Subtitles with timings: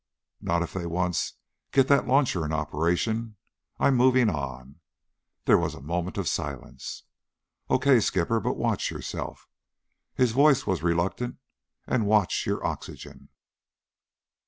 [0.41, 1.33] "Not if they once
[1.71, 3.35] get that launcher in operation.
[3.77, 4.79] I'm moving on."
[5.45, 7.03] There was a moment of silence.
[7.69, 9.47] "Okay, skipper, but watch yourself."
[10.15, 11.37] His voice was reluctant.
[11.85, 13.29] "And watch your oxygen."